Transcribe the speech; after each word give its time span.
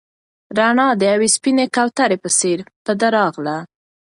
رڼا 0.57 0.87
د 0.99 1.01
یوې 1.11 1.27
سپینې 1.35 1.65
کوترې 1.75 2.17
په 2.23 2.29
څېر 2.39 2.59
په 2.85 2.91
ده 2.99 3.07
راغله. 3.17 3.57